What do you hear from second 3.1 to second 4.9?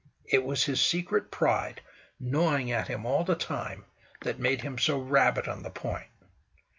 the time, that made him